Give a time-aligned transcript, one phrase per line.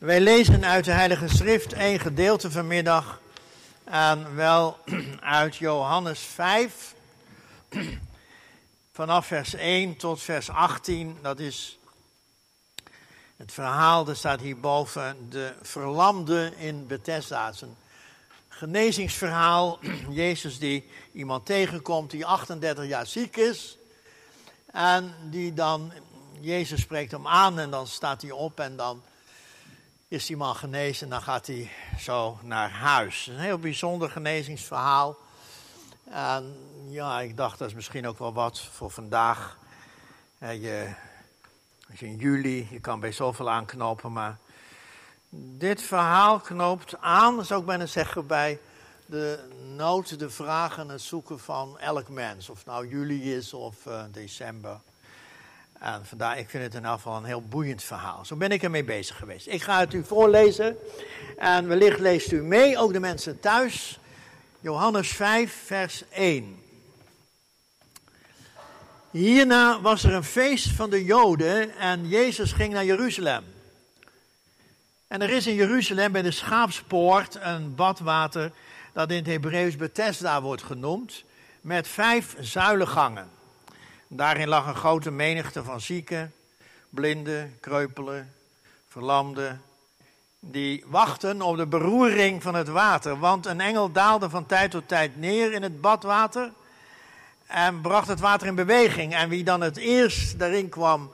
[0.00, 3.20] Wij lezen uit de Heilige Schrift een gedeelte vanmiddag.
[3.84, 4.78] En wel
[5.20, 6.94] uit Johannes 5.
[8.92, 11.18] Vanaf vers 1 tot vers 18.
[11.22, 11.78] Dat is
[13.36, 17.46] het verhaal, er staat hierboven, de verlamde in Bethesda.
[17.46, 17.76] Het is een
[18.48, 19.78] genezingsverhaal.
[20.10, 23.78] Jezus die iemand tegenkomt die 38 jaar ziek is.
[24.72, 25.92] En die dan,
[26.40, 29.02] Jezus spreekt hem aan en dan staat hij op en dan
[30.10, 33.26] is die man genezen en dan gaat hij zo naar huis.
[33.26, 35.16] Een heel bijzonder genezingsverhaal.
[36.04, 36.56] En
[36.88, 39.58] ja, ik dacht dat is misschien ook wel wat voor vandaag.
[40.38, 40.92] Je,
[41.88, 44.38] is in juli, je kan bij zoveel aanknopen, maar
[45.58, 48.58] dit verhaal knoopt aan, zou ik bijna zeggen, bij
[49.06, 52.48] de nood, de vragen en het zoeken van elk mens.
[52.48, 54.80] Of nou juli is of uh, december.
[55.80, 58.24] En vandaar, ik vind het in geval een heel boeiend verhaal.
[58.24, 59.46] Zo ben ik ermee bezig geweest.
[59.46, 60.76] Ik ga het u voorlezen.
[61.38, 63.98] En wellicht leest u mee, ook de mensen thuis.
[64.60, 66.62] Johannes 5, vers 1.
[69.10, 73.44] Hierna was er een feest van de Joden en Jezus ging naar Jeruzalem.
[75.08, 78.52] En er is in Jeruzalem bij de Schaapspoort een badwater
[78.92, 81.24] dat in het Hebreeuws Bethesda wordt genoemd,
[81.60, 83.39] met vijf zuilengangen.
[84.12, 86.32] Daarin lag een grote menigte van zieken,
[86.88, 88.34] blinden, kreupelen,
[88.88, 89.62] verlamden,
[90.40, 93.18] die wachten op de beroering van het water.
[93.18, 96.52] Want een engel daalde van tijd tot tijd neer in het badwater
[97.46, 99.14] en bracht het water in beweging.
[99.14, 101.12] En wie dan het eerst daarin kwam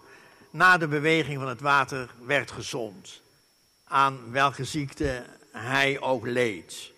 [0.51, 3.21] na de beweging van het water, werd gezond.
[3.85, 6.91] Aan welke ziekte hij ook leed.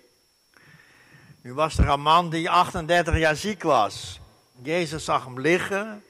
[1.41, 4.21] Nu was er een man die 38 jaar ziek was.
[4.63, 6.03] Jezus zag hem liggen.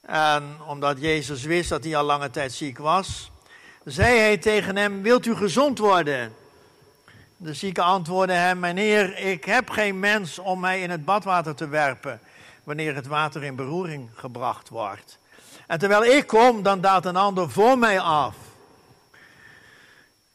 [0.00, 3.30] En omdat Jezus wist dat hij al lange tijd ziek was,
[3.84, 6.34] zei hij tegen hem: Wilt u gezond worden?
[7.36, 11.68] De zieke antwoordde hem: Meneer, ik heb geen mens om mij in het badwater te
[11.68, 12.20] werpen
[12.64, 15.18] wanneer het water in beroering gebracht wordt.
[15.66, 18.36] En terwijl ik kom, dan daalt een ander voor mij af.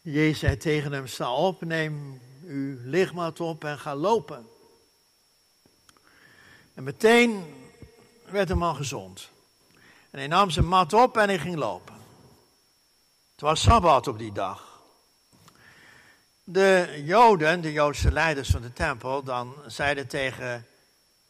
[0.02, 4.48] Jezus zei tegen hem: Sta op, neem uw lichtmat op en ga lopen.
[6.76, 7.56] En meteen
[8.26, 9.30] werd de man gezond.
[10.12, 11.96] En hij nam zijn mat op en hij ging lopen.
[13.32, 14.82] Het was Sabbat op die dag.
[16.44, 20.68] De Joden, de Joodse leiders van de tempel, dan zeiden tegen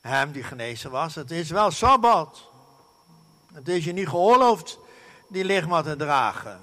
[0.01, 2.49] hem die genezen was: Het is wel Sabbat.
[3.53, 4.79] Het is je niet geoorloofd
[5.27, 6.59] die lichtmat te dragen.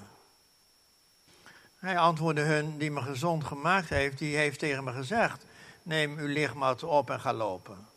[1.77, 5.45] Hij antwoordde hun, die me gezond gemaakt heeft, die heeft tegen me gezegd,
[5.83, 7.92] neem uw lichtmat op en ga lopen.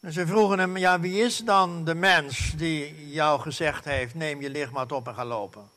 [0.00, 4.40] En ze vroegen hem, ja wie is dan de mens die jou gezegd heeft, neem
[4.40, 5.70] je lichtmat op en ga lopen?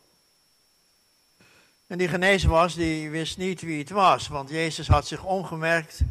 [1.88, 6.02] En die genezen was, die wist niet wie het was, want Jezus had zich ongemerkt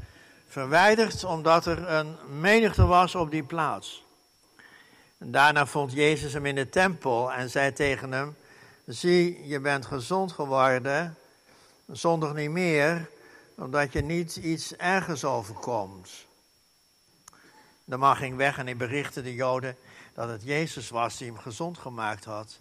[0.49, 4.05] verwijderd omdat er een menigte was op die plaats.
[5.19, 8.37] En daarna vond Jezus hem in de tempel en zei tegen hem,
[8.87, 11.17] zie je bent gezond geworden,
[11.87, 13.09] zondig niet meer,
[13.55, 16.11] omdat je niet iets ergens overkomt.
[17.85, 19.77] De man ging weg en hij berichtte de Joden
[20.15, 22.59] dat het Jezus was die hem gezond gemaakt had.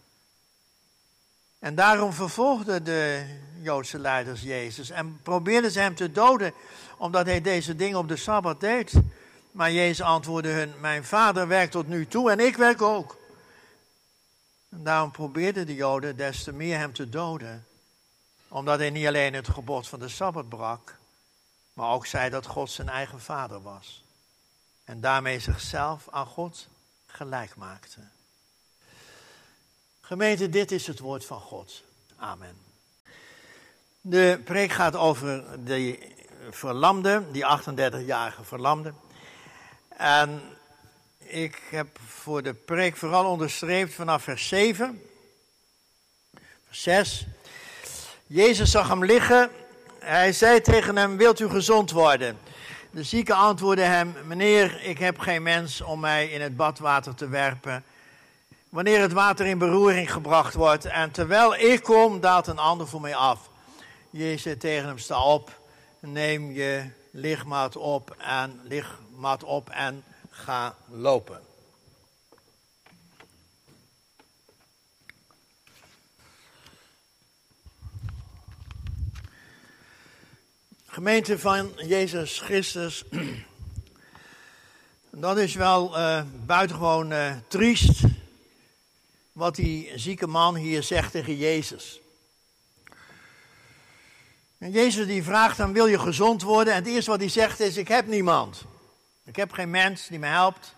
[1.60, 3.26] En daarom vervolgden de
[3.62, 6.54] Joodse leiders Jezus en probeerden ze hem te doden,
[6.98, 8.94] omdat hij deze dingen op de Sabbat deed.
[9.52, 13.18] Maar Jezus antwoordde hun, mijn vader werkt tot nu toe en ik werk ook.
[14.70, 17.66] En daarom probeerden de Joden des te meer hem te doden,
[18.48, 20.96] omdat hij niet alleen het gebod van de Sabbat brak,
[21.74, 24.01] maar ook zei dat God zijn eigen vader was.
[24.84, 26.68] En daarmee zichzelf aan God
[27.06, 28.00] gelijk maakte.
[30.02, 31.84] Gemeente, dit is het woord van God.
[32.16, 32.58] Amen.
[34.02, 36.10] De preek gaat over de
[36.50, 38.94] verlamde, die 38-jarige verlamde.
[39.98, 40.42] En
[41.18, 45.02] ik heb voor de preek vooral onderstreept vanaf vers 7,
[46.66, 47.26] vers 6.
[48.28, 49.52] Jezus zag hem liggen.
[50.00, 52.38] Hij zei tegen hem: Wilt u gezond worden?
[52.92, 57.28] De zieke antwoordde hem: Meneer, ik heb geen mens om mij in het badwater te
[57.28, 57.84] werpen
[58.70, 60.86] wanneer het water in beroering gebracht wordt.
[60.86, 63.50] En terwijl ik kom, daalt een ander voor mij af.
[64.10, 65.60] Jezus zei tegen hem, sta op,
[66.00, 68.62] neem je lichtmat op en,
[69.46, 71.51] op en ga lopen.
[80.94, 83.04] Gemeente van Jezus Christus,
[85.10, 88.02] dat is wel uh, buitengewoon uh, triest
[89.32, 92.00] wat die zieke man hier zegt tegen Jezus.
[94.58, 96.74] En Jezus die vraagt dan, wil je gezond worden?
[96.74, 98.62] En het eerste wat hij zegt is, ik heb niemand.
[99.26, 100.76] Ik heb geen mens die me helpt.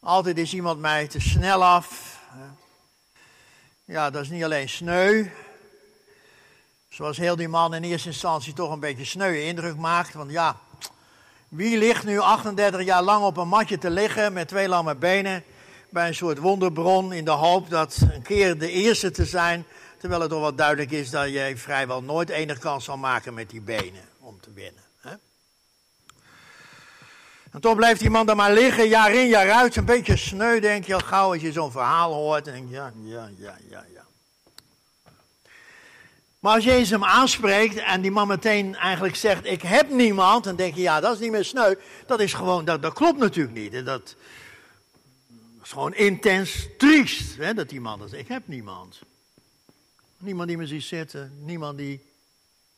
[0.00, 2.18] Altijd is iemand mij te snel af.
[3.84, 5.26] Ja, dat is niet alleen sneu.
[6.90, 10.14] Zoals heel die man in eerste instantie toch een beetje sneu indruk maakt.
[10.14, 10.56] Want ja,
[11.48, 15.44] wie ligt nu 38 jaar lang op een matje te liggen met twee lamme benen
[15.90, 19.64] bij een soort wonderbron in de hoop dat een keer de eerste te zijn,
[19.98, 23.50] terwijl het toch wel duidelijk is dat je vrijwel nooit enig kans zal maken met
[23.50, 24.82] die benen om te winnen.
[27.50, 30.60] En toch blijft die man dan maar liggen, jaar in, jaar uit, een beetje sneu,
[30.60, 32.46] denk je al gauw als je zo'n verhaal hoort.
[32.46, 33.99] En denk je, ja, ja, ja, ja, ja.
[36.40, 40.56] Maar als Jezus hem aanspreekt en die man meteen eigenlijk zegt, ik heb niemand, dan
[40.56, 41.74] denk je, ja, dat is niet meer sneu.
[42.06, 43.72] Dat is gewoon, dat, dat klopt natuurlijk niet.
[43.72, 44.16] Dat, dat
[45.62, 49.00] is gewoon intens triest, hè, dat die man dat zegt, ik heb niemand.
[50.18, 52.06] Niemand die me ziet zitten, niemand die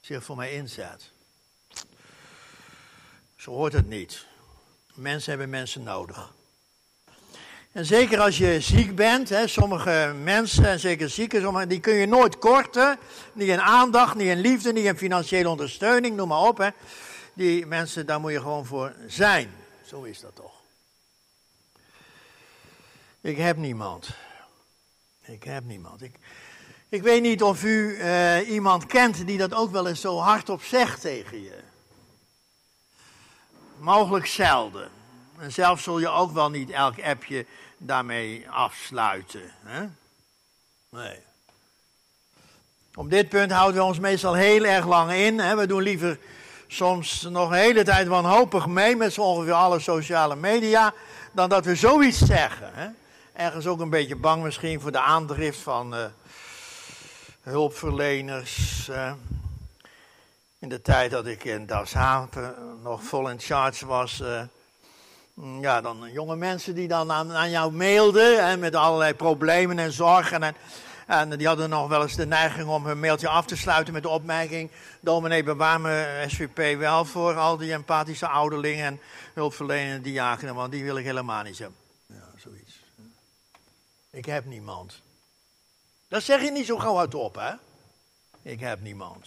[0.01, 1.11] zich voor mij inzet.
[3.37, 4.27] Zo hoort het niet.
[4.95, 6.33] Mensen hebben mensen nodig.
[7.73, 12.07] En zeker als je ziek bent, hè, sommige mensen, en zeker zieken, die kun je
[12.07, 12.99] nooit korten.
[13.33, 16.59] Niet in aandacht, niet in liefde, niet in financiële ondersteuning, noem maar op.
[16.59, 16.69] Hè.
[17.35, 19.51] Die mensen, daar moet je gewoon voor zijn.
[19.87, 20.53] Zo is dat toch.
[23.21, 24.09] Ik heb niemand.
[25.25, 26.03] Ik heb niemand.
[26.03, 26.15] Ik,
[26.89, 30.63] ik weet niet of u uh, iemand kent die dat ook wel eens zo hardop
[30.63, 31.59] zegt tegen je.
[33.79, 34.91] Mogelijk zelden.
[35.39, 37.47] En zelf zul je ook wel niet elk appje
[37.87, 39.53] daarmee afsluiten.
[39.63, 39.87] Hè?
[40.89, 41.19] Nee.
[42.95, 45.39] Op dit punt houden we ons meestal heel erg lang in.
[45.39, 45.57] Hè?
[45.57, 46.19] We doen liever
[46.67, 50.95] soms nog een hele tijd wanhopig mee met ongeveer alle sociale media,
[51.33, 52.71] dan dat we zoiets zeggen.
[52.75, 52.89] Hè?
[53.33, 56.05] Ergens ook een beetje bang misschien voor de aandrift van uh,
[57.43, 58.91] hulpverleners.
[60.59, 64.43] In de tijd dat ik in Dashaven nog vol in charge was, uh,
[65.35, 69.93] ja, dan jonge mensen die dan aan, aan jou mailden hè, met allerlei problemen en
[69.93, 70.43] zorgen.
[70.43, 70.55] En,
[71.07, 74.03] en die hadden nog wel eens de neiging om hun mailtje af te sluiten met
[74.03, 74.71] de opmerking:
[75.01, 79.01] Dominee, bewaar me SVP wel voor al die empathische ouderlingen en
[79.35, 81.73] hulpverlenende diakenen, want die wil ik helemaal niet zo.
[82.07, 82.81] Ja, zoiets.
[84.11, 85.01] Ik heb niemand.
[86.09, 87.53] Dat zeg je niet zo gauw hardop, hè?
[88.43, 89.27] Ik heb niemand.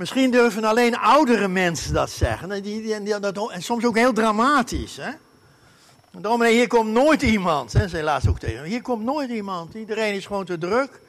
[0.00, 2.62] Misschien durven alleen oudere mensen dat zeggen.
[2.62, 4.96] Die, die, dat, en soms ook heel dramatisch.
[4.96, 5.10] Hè?
[6.10, 7.72] Dominee, hier komt nooit iemand.
[7.72, 9.74] Hè, zei laatst ook tegen Hier komt nooit iemand.
[9.74, 11.00] Iedereen is gewoon te druk.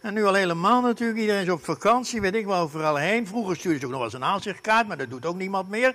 [0.00, 1.18] En nu al helemaal natuurlijk.
[1.18, 3.26] Iedereen is op vakantie, weet ik wel, overal heen.
[3.26, 5.94] Vroeger stuurde ze ook nog wel eens een aanzichtkaart, maar dat doet ook niemand meer.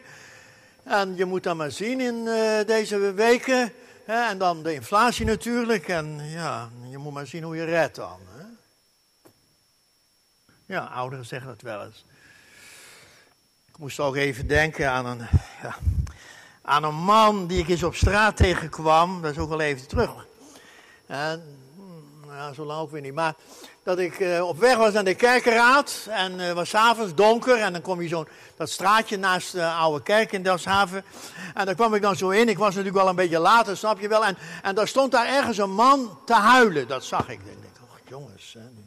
[0.84, 3.72] En je moet dan maar zien in uh, deze weken.
[4.06, 5.88] Hè, en dan de inflatie natuurlijk.
[5.88, 8.20] En ja, je moet maar zien hoe je redt dan.
[8.38, 8.44] Hè?
[10.66, 12.06] Ja, ouderen zeggen dat wel eens.
[13.76, 15.28] Ik moest ook even denken aan een,
[15.62, 15.76] ja,
[16.62, 19.22] aan een man die ik eens op straat tegenkwam.
[19.22, 20.12] Dat is ook al even terug.
[21.08, 21.44] En,
[22.28, 23.14] nou, zo lang ook weer niet.
[23.14, 23.34] Maar
[23.84, 26.08] dat ik uh, op weg was naar de kerkenraad.
[26.10, 27.58] En het uh, was avonds donker.
[27.58, 28.26] En dan kom je zo
[28.58, 31.04] dat straatje naast de oude kerk in Delfshaven.
[31.54, 32.50] En daar kwam ik dan zo in.
[32.50, 34.26] Ik was natuurlijk wel een beetje later, snap je wel.
[34.26, 36.88] En, en daar stond daar ergens een man te huilen.
[36.88, 37.40] Dat zag ik.
[37.40, 38.54] Ik oh jongens.
[38.60, 38.84] Hè.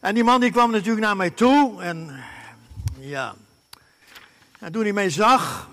[0.00, 1.82] En die man die kwam natuurlijk naar mij toe.
[1.82, 2.24] En
[3.06, 3.34] ja.
[4.58, 5.68] En toen hij mij zag,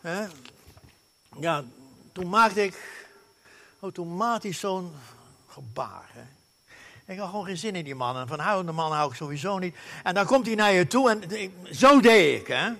[0.00, 0.26] hè,
[1.40, 1.64] ja,
[2.12, 3.06] toen maakte ik
[3.80, 4.92] automatisch zo'n
[5.48, 6.10] gebaar.
[6.12, 6.22] Hè.
[7.12, 8.16] Ik had gewoon geen zin in die man.
[8.16, 9.76] En van huilende man hou ik sowieso niet.
[10.02, 11.22] En dan komt hij naar je toe en
[11.70, 12.72] zo deed ik, hè.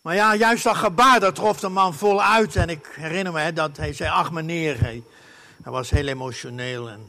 [0.00, 2.56] Maar ja, juist dat gebaar, dat trof de man voluit.
[2.56, 4.80] En ik herinner me hè, dat hij zei, ach meneer.
[4.80, 5.02] Hij,
[5.62, 7.08] hij was heel emotioneel en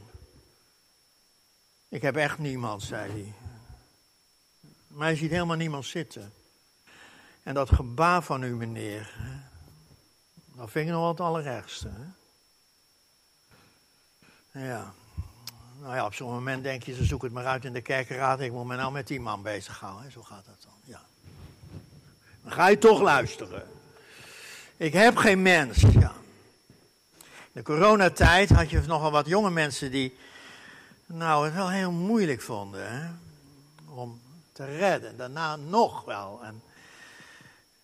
[1.94, 3.34] ik heb echt niemand, zei hij.
[4.88, 6.34] Maar hij ziet helemaal niemand zitten.
[7.44, 9.14] En dat gebaar van u, meneer,
[10.56, 11.90] dat vind ik nog wel het allerergste.
[14.52, 14.66] Hè?
[14.68, 14.94] Ja.
[15.82, 18.40] Nou ja, op zo'n moment denk je, ze zoeken het maar uit in de kerkenraad.
[18.40, 20.12] Ik moet me nou met die man bezighouden.
[20.12, 21.02] Zo gaat dat dan, ja.
[22.44, 23.64] Dan ga je toch luisteren.
[24.78, 26.14] Ik heb geen mens, ja.
[27.22, 30.18] In de coronatijd had je nogal wat jonge mensen die
[31.14, 33.08] nou, het wel heel moeilijk vonden hè?
[33.86, 35.18] om te redden.
[35.18, 36.40] Daarna nog wel.
[36.44, 36.62] En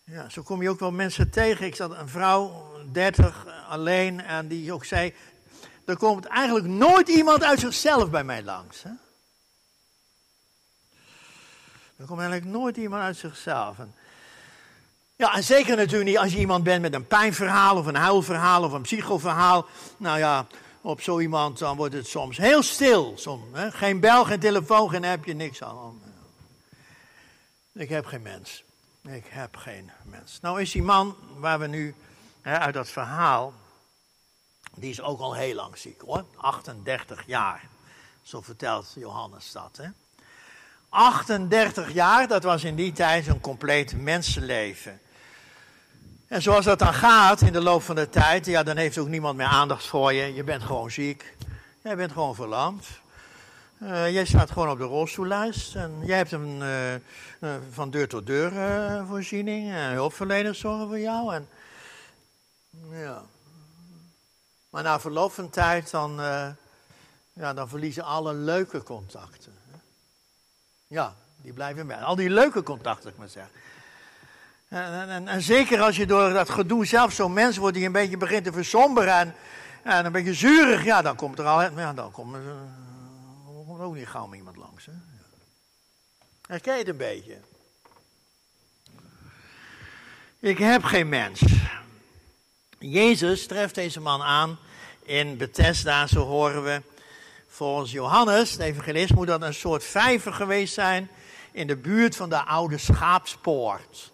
[0.03, 1.65] ja, zo kom je ook wel mensen tegen.
[1.65, 5.13] Ik zat een vrouw, 30, alleen, en die ook zei:
[5.85, 8.83] Er komt eigenlijk nooit iemand uit zichzelf bij mij langs.
[8.83, 8.91] Hè?
[11.97, 13.77] Er komt eigenlijk nooit iemand uit zichzelf.
[15.15, 18.63] Ja, en zeker natuurlijk niet als je iemand bent met een pijnverhaal of een huilverhaal
[18.63, 19.65] of een psychoverhaal.
[19.97, 20.47] Nou ja,
[20.89, 23.13] op zo iemand, dan wordt het soms heel stil.
[23.15, 23.71] Soms, hè?
[23.71, 26.01] Geen bel, geen telefoon, geen appje, niks aan.
[27.73, 28.63] Ik heb geen mens.
[29.03, 30.39] Ik heb geen mens.
[30.41, 31.95] Nou is die man waar we nu
[32.41, 33.53] hè, uit dat verhaal,
[34.75, 36.25] die is ook al heel lang ziek hoor.
[36.35, 37.67] 38 jaar.
[38.21, 39.77] Zo vertelt Johannes dat.
[39.77, 39.89] Hè?
[40.89, 45.01] 38 jaar, dat was in die tijd een compleet mensenleven.
[46.29, 49.07] En zoals dat dan gaat in de loop van de tijd, ja, dan heeft ook
[49.07, 50.33] niemand meer aandacht voor je.
[50.33, 51.35] Je bent gewoon ziek.
[51.83, 52.87] Jij bent gewoon verlamd.
[53.81, 55.75] Uh, jij staat gewoon op de rolstoellijst.
[55.75, 56.61] En jij hebt een
[57.39, 58.51] uh, van deur tot deur
[59.07, 59.71] voorziening.
[59.71, 61.33] En hulpverleners zorgen voor jou.
[61.33, 61.49] En,
[62.91, 63.23] ja.
[64.69, 66.15] Maar na verloop van tijd, dan,
[67.33, 69.53] ja, dan verliezen alle leuke contacten.
[70.87, 71.97] Ja, die blijven bij.
[71.97, 73.51] Al die leuke contacten, ik maar zeggen.
[74.69, 78.17] En, en, zeker als je door dat gedoe zelf zo'n mens wordt die een beetje
[78.17, 79.35] begint te versomberen en,
[79.83, 82.41] en een beetje zurig, ja, dan komt er al, ja, dan komt er,
[83.65, 84.85] komt er ook niet gauw iemand langs.
[84.85, 84.91] Hè?
[86.47, 87.37] Herken je het een beetje?
[90.39, 91.41] Ik heb geen mens.
[92.79, 94.59] Jezus treft deze man aan
[95.03, 96.81] in Bethesda, zo horen we.
[97.47, 101.09] Volgens Johannes, de evangelist, moet dat een soort vijver geweest zijn
[101.51, 104.11] in de buurt van de oude schaapspoort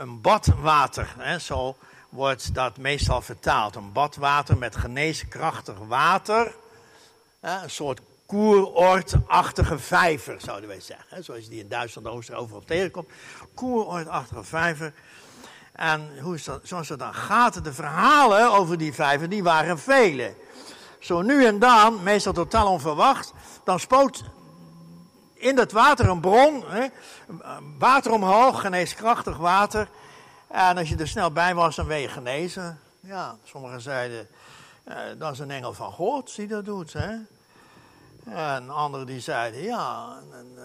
[0.00, 1.14] een badwater.
[1.18, 1.76] Hè, zo
[2.08, 3.74] wordt dat meestal vertaald.
[3.74, 6.54] Een badwater met geneeskrachtig water.
[7.40, 11.06] Hè, een soort koeroordachtige vijver, zouden wij zeggen.
[11.08, 13.10] Hè, zoals je die in Duitsland Oosten overal tegenkomt.
[13.54, 14.92] Koeroordachtige vijver.
[15.72, 19.78] En hoe is dat, zoals het dan gaat, de verhalen over die vijver, die waren
[19.78, 20.34] vele.
[20.98, 23.32] Zo nu en dan, meestal totaal onverwacht,
[23.64, 24.24] dan spoot
[25.40, 26.86] in dat water een bron, hè,
[27.78, 29.88] water omhoog, geneeskrachtig water.
[30.46, 32.80] En als je er snel bij was, dan ben je genezen.
[33.00, 34.28] Ja, sommigen zeiden,
[34.84, 36.92] eh, dat is een engel van God die dat doet.
[36.92, 37.16] Hè.
[38.34, 40.64] En anderen die zeiden, ja, en, uh,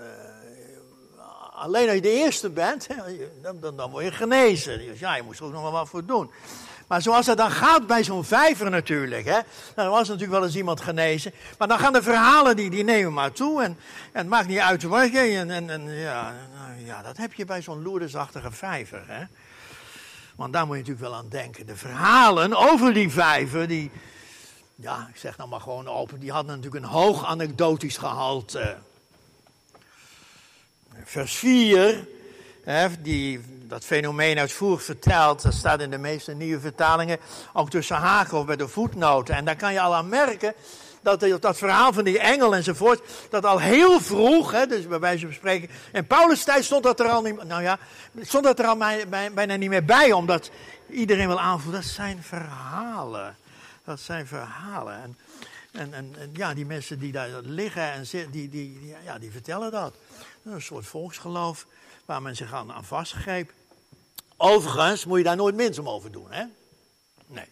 [1.53, 2.88] alleen als je de eerste bent,
[3.41, 4.77] dan, dan, dan, word je genezen.
[4.77, 6.32] Dus ja, je moest er ook nog wel wat voor doen.
[6.88, 9.25] Maar zoals dat dan gaat bij zo'n vijver natuurlijk.
[9.25, 9.39] Hè?
[9.75, 11.34] Nou, er was natuurlijk wel eens iemand genezen.
[11.58, 13.63] Maar dan gaan de verhalen, die, die nemen maar toe.
[13.63, 13.77] En,
[14.12, 15.38] en het maakt niet uit waar je.
[15.38, 19.04] En, en, en ja, nou, ja, dat heb je bij zo'n loerdersachtige vijver.
[19.08, 19.24] Hè?
[20.36, 21.65] Want daar moet je natuurlijk wel aan denken.
[21.65, 23.92] De verhalen over die vijver, die,
[24.75, 28.77] ja, ik zeg nou maar gewoon open, die hadden natuurlijk een hoog anekdotisch gehalte.
[31.04, 32.08] Vers 4,
[32.63, 37.18] hè, die dat fenomeen uitvoerig vertelt, dat staat in de meeste nieuwe vertalingen,
[37.54, 39.36] ook tussen haken of bij de voetnoten.
[39.36, 40.54] En daar kan je al aan merken
[41.02, 45.26] dat dat verhaal van die engel enzovoort, dat al heel vroeg, hè, dus bij wijze
[45.26, 47.80] van spreken, in Paulus' tijd stond dat er al niet, nou ja,
[48.22, 48.78] stond dat er al
[49.34, 50.52] bijna niet meer bij, omdat
[50.90, 53.38] iedereen wil aanvoelen, dat zijn verhalen.
[53.84, 54.94] Dat zijn verhalen.
[55.72, 59.72] En, en, en, ja, die mensen die daar liggen, en die, die, ja, die vertellen
[59.72, 59.96] dat
[60.44, 61.66] een soort volksgeloof
[62.06, 63.54] waar men zich aan, aan vastgreep.
[64.38, 66.44] Overigens moet je daar nooit minst om over doen, hè?
[67.28, 67.48] Nee.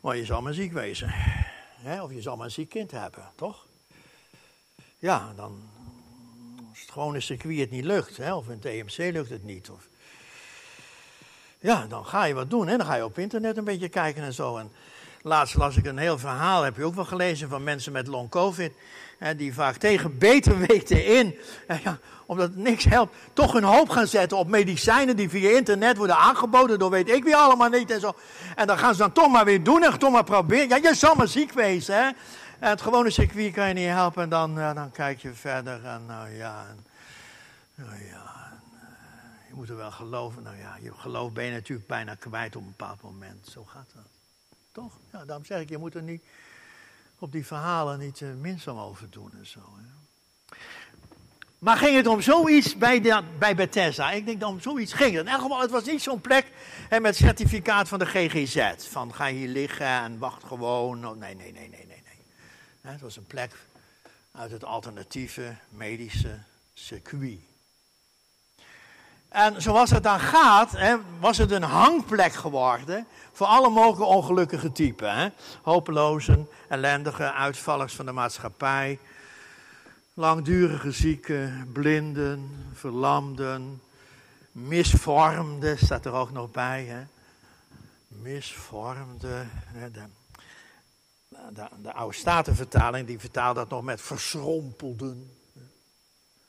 [0.00, 1.08] Maar je zal maar ziek wezen.
[1.84, 2.02] Hè?
[2.02, 3.66] Of je zal maar een ziek kind hebben, toch?
[4.98, 5.68] Ja, dan.
[6.70, 8.34] Als het gewone circuit het niet lukt, hè?
[8.34, 9.70] of in het EMC lukt het niet.
[9.70, 9.88] Of,
[11.58, 12.66] ja, dan ga je wat doen.
[12.66, 12.76] Hè?
[12.76, 14.56] Dan ga je op internet een beetje kijken en zo.
[14.56, 14.72] En
[15.24, 18.28] laatst las ik een heel verhaal, heb je ook wel gelezen, van mensen met long
[18.28, 18.72] covid
[19.36, 21.38] die vaak tegen beter weten in,
[21.82, 26.16] ja, omdat niks helpt, toch hun hoop gaan zetten op medicijnen die via internet worden
[26.16, 28.14] aangeboden door weet ik wie allemaal niet en zo.
[28.56, 30.68] En dan gaan ze dan toch maar weer doen en toch maar proberen.
[30.68, 32.10] Ja, je zal maar ziek wezen, hè.
[32.58, 36.30] Het gewone circuit kan je niet helpen en dan, dan kijk je verder en nou
[36.30, 36.64] ja,
[37.74, 40.42] nou ja, en, uh, je moet er wel geloven.
[40.42, 43.48] Nou ja, je geloof ben je natuurlijk bijna kwijt op een bepaald moment.
[43.52, 44.13] Zo gaat dat.
[44.74, 44.92] Toch?
[45.12, 46.22] Ja, daarom zeg ik, je moet er niet
[47.18, 49.60] op die verhalen niet uh, minzaam over doen en zo.
[49.60, 49.94] Hè.
[51.58, 54.10] Maar ging het om zoiets bij, de, bij Bethesda?
[54.10, 55.26] Ik denk dat om zoiets ging het.
[55.26, 56.46] In het was niet zo'n plek
[56.88, 58.88] hè, met certificaat van de GGZ.
[58.88, 61.06] Van ga hier liggen en wacht gewoon.
[61.06, 62.02] Oh, nee, nee, nee, nee, nee.
[62.82, 62.92] nee.
[62.92, 63.56] Het was een plek
[64.32, 66.38] uit het alternatieve medische
[66.74, 67.38] circuit.
[69.34, 74.72] En zoals het dan gaat, hè, was het een hangplek geworden voor alle mogelijke ongelukkige
[74.72, 75.16] typen.
[75.16, 75.28] Hè.
[75.62, 78.98] Hopelozen, ellendige uitvallers van de maatschappij,
[80.12, 83.82] langdurige zieken, blinden, verlamden,
[84.52, 86.84] misvormden, staat er ook nog bij.
[86.84, 87.04] Hè.
[88.08, 89.44] Misvormde.
[89.50, 90.04] Hè, de,
[91.52, 95.30] de, de oude statenvertaling die vertaalt dat nog met verschrompelden,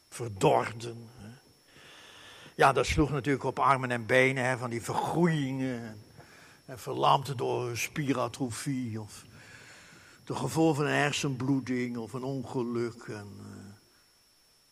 [0.09, 1.09] verdorden.
[2.55, 6.03] Ja, dat sloeg natuurlijk op armen en benen, hè, van die vergroeien
[6.65, 9.25] En verlamd door spieratrofie of
[10.23, 13.03] de gevolgen van een hersenbloeding of een ongeluk.
[13.07, 13.45] En, uh,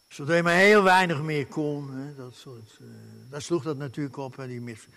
[0.08, 1.92] zodat hij maar heel weinig meer kon.
[1.92, 2.88] Hè, dat soort, uh,
[3.30, 4.38] daar sloeg dat natuurlijk op.
[4.38, 4.88] Hè, die mis...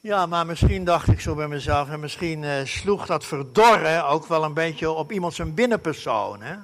[0.00, 1.88] Ja, maar misschien dacht ik zo bij mezelf.
[1.88, 6.42] En misschien uh, sloeg dat verdorren ook wel een beetje op iemand zijn binnenpersoon.
[6.42, 6.56] Hè?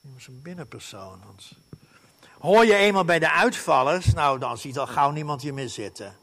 [0.00, 1.20] Iemand zijn binnenpersoon.
[2.46, 6.16] Hoor je eenmaal bij de uitvallers, nou dan ziet al gauw niemand je meer zitten.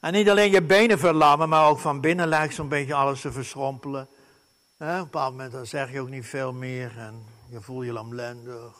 [0.00, 3.32] En niet alleen je benen verlammen, maar ook van binnen lijkt zo'n beetje alles te
[3.32, 4.02] verschrompelen.
[4.02, 7.92] Op een bepaald moment dan zeg je ook niet veel meer en je voelt je
[7.92, 8.74] lamlendig,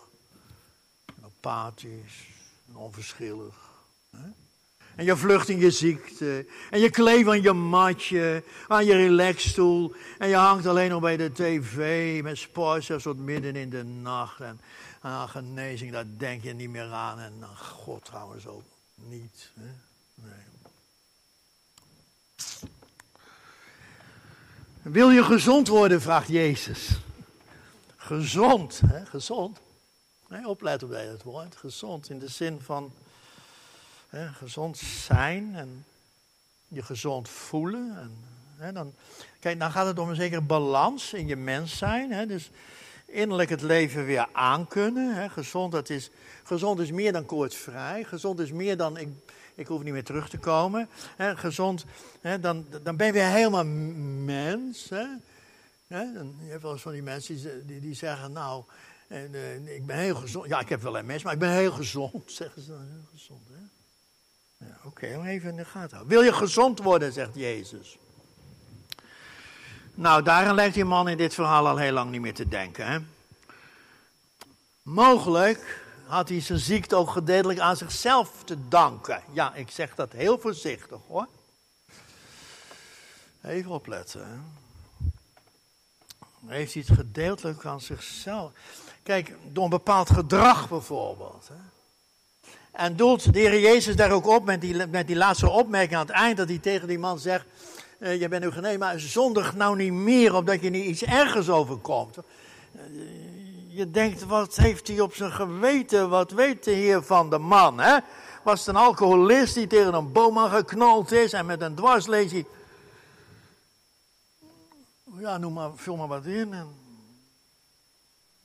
[1.24, 2.28] apathisch,
[2.74, 3.70] onverschillig.
[4.96, 6.46] En je vlucht in je ziekte.
[6.70, 9.94] En je kleeft aan je matje, aan je relaxstoel.
[10.18, 14.40] En je hangt alleen nog bij de tv met sporters tot midden in de nacht.
[14.40, 14.60] En
[15.02, 17.20] aan genezing, daar denk je niet meer aan.
[17.20, 19.50] En aan God trouwens ook niet.
[19.54, 19.70] Hè?
[20.14, 20.50] Nee.
[24.82, 26.88] Wil je gezond worden, vraagt Jezus.
[27.96, 29.06] Gezond, hè?
[29.06, 29.58] gezond.
[30.28, 31.56] Nee, opletten bij het woord.
[31.56, 32.92] Gezond in de zin van
[34.08, 35.84] hè, gezond zijn en
[36.68, 37.98] je gezond voelen.
[37.98, 38.24] En,
[38.56, 38.94] hè, dan,
[39.40, 42.12] kijk, dan gaat het om een zekere balans in je mens zijn.
[42.12, 42.50] Hè, dus
[43.12, 45.14] innerlijk het leven weer aankunnen.
[45.14, 45.28] Hè.
[45.28, 46.10] Gezond, dat is,
[46.42, 48.04] gezond is meer dan koortsvrij.
[48.04, 49.08] Gezond is meer dan ik,
[49.54, 50.88] ik hoef niet meer terug te komen.
[51.16, 51.84] Hè, gezond,
[52.20, 53.64] hè, dan, dan ben je weer helemaal
[54.24, 54.88] mens.
[54.88, 55.06] Hè.
[55.86, 58.64] Hè, dan, je hebt wel eens van die mensen die, die, zeggen, nou,
[59.08, 60.48] en, ik ben heel gezond.
[60.48, 62.80] Ja, ik heb wel een mens, maar ik ben heel gezond, zeggen ze dan.
[62.80, 63.40] Heel gezond,
[64.84, 66.16] Oké, okay, even in de gaten houden.
[66.16, 67.98] Wil je gezond worden, zegt Jezus.
[69.94, 72.86] Nou, daarin lijkt die man in dit verhaal al heel lang niet meer te denken.
[72.86, 72.98] Hè?
[74.82, 79.22] Mogelijk had hij zijn ziekte ook gedeeltelijk aan zichzelf te danken.
[79.32, 81.26] Ja, ik zeg dat heel voorzichtig hoor.
[83.42, 84.26] Even opletten.
[84.26, 84.36] Hè?
[86.46, 88.52] Heeft hij het gedeeltelijk aan zichzelf?
[89.02, 91.48] Kijk, door een bepaald gedrag bijvoorbeeld.
[91.48, 91.54] Hè?
[92.72, 96.06] En doelt de Heer Jezus daar ook op met die, met die laatste opmerking aan
[96.06, 97.46] het eind, dat hij tegen die man zegt,
[98.02, 101.48] uh, je bent nu genezen, maar zondig nou niet meer, opdat je niet iets ergers
[101.48, 102.16] overkomt.
[102.16, 102.82] Uh,
[103.68, 107.80] je denkt, wat heeft hij op zijn geweten, wat weet de Heer van de man,
[107.80, 107.98] hè?
[108.42, 112.46] Was het een alcoholist die tegen een boom geknald is en met een dwarslesie,
[115.18, 116.52] ja, noem maar, vul maar wat in.
[116.52, 116.68] En,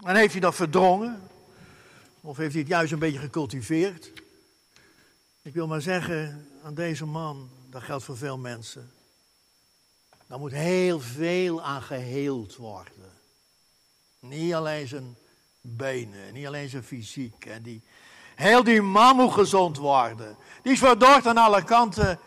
[0.04, 1.22] en heeft hij dat verdrongen?
[2.22, 4.12] Of heeft hij het juist een beetje gecultiveerd?
[5.42, 8.92] Ik wil maar zeggen aan deze man, dat geldt voor veel mensen.
[10.28, 13.12] Daar moet heel veel aan geheeld worden.
[14.20, 15.16] Niet alleen zijn
[15.62, 17.44] benen, niet alleen zijn fysiek.
[17.44, 17.62] Hè.
[17.62, 17.84] Die,
[18.36, 20.38] heel die man moet gezond worden.
[20.62, 22.20] Die is verdord aan alle kanten.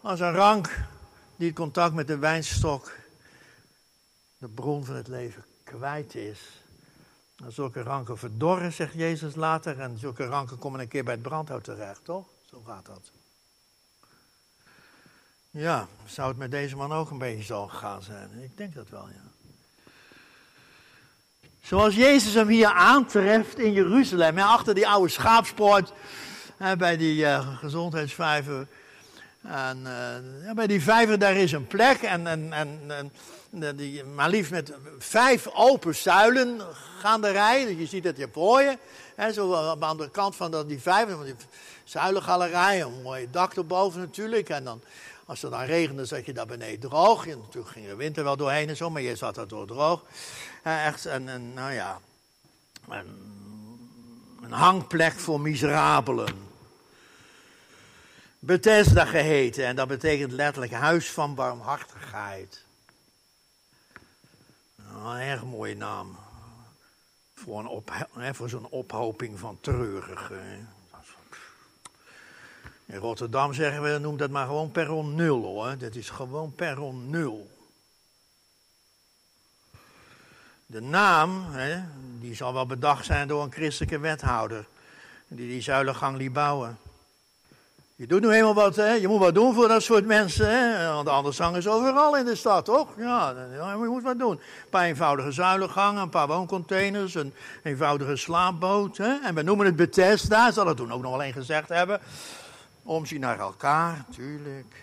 [0.00, 0.84] Als een rank
[1.36, 2.92] die het contact met de wijnstok,
[4.38, 6.40] de bron van het leven, kwijt is.
[7.36, 9.80] En zulke ranken verdorren, zegt Jezus later.
[9.80, 12.26] En zulke ranken komen een keer bij het brandhout terecht, toch?
[12.44, 13.13] Zo gaat dat.
[15.56, 18.30] Ja, zou het met deze man ook een beetje zo gegaan zijn?
[18.42, 19.50] Ik denk dat wel, ja.
[21.60, 25.92] Zoals Jezus hem hier aantreft in Jeruzalem, achter die oude schaapspoort,
[26.78, 28.66] bij die uh, gezondheidsvijver.
[29.42, 29.82] En
[30.44, 32.02] ja, bij die vijver, daar is een plek.
[32.02, 33.12] En, en, en,
[33.76, 36.60] die, maar liefst met vijf open zuilen
[36.98, 37.74] gaanderij.
[37.76, 38.78] Je ziet dat je prooien.
[39.14, 41.34] Hè, zo aan de andere kant van die vijver, van die
[41.84, 42.82] zuilengalerij.
[42.82, 44.48] Een mooi dak erboven natuurlijk.
[44.48, 44.82] En dan,
[45.26, 47.26] als het dan regende, zat je daar beneden droog.
[47.26, 50.04] En natuurlijk ging de winter wel doorheen en zo, maar je zat daar door droog.
[50.62, 52.00] echt een, een, nou ja,
[52.88, 53.06] een,
[54.42, 56.52] een hangplek voor miserabelen.
[58.38, 59.66] Bethesda geheten.
[59.66, 62.64] En dat betekent letterlijk huis van barmhartigheid.
[64.76, 66.16] Nou, een erg mooie naam.
[67.34, 67.82] Voor,
[68.14, 70.68] een voor zo'n ophoping van treurigen.
[72.94, 75.74] In Rotterdam zeggen we, noem dat maar gewoon perron nul hoor.
[75.78, 77.50] Dat is gewoon perron nul.
[80.66, 81.80] De naam, hè,
[82.20, 84.66] die zal wel bedacht zijn door een christelijke wethouder.
[85.28, 86.78] Die die zuilengang liet bouwen.
[87.96, 88.92] Je doet nu helemaal wat, hè?
[88.92, 90.48] je moet wat doen voor dat soort mensen.
[90.48, 90.92] Hè?
[90.92, 92.88] Want anders hangen ze overal in de stad, toch?
[92.96, 93.34] Ja,
[93.80, 94.30] je moet wat doen.
[94.30, 98.96] Een paar eenvoudige zuilengangen, een paar wooncontainers, een eenvoudige slaapboot.
[98.96, 99.18] Hè?
[99.24, 102.00] En we noemen het Bethesda, zal er toen ook nog wel een gezegd hebben.
[102.84, 104.82] Omzien naar elkaar, natuurlijk.